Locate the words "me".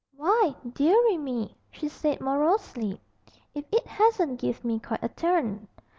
1.19-1.55, 4.65-4.79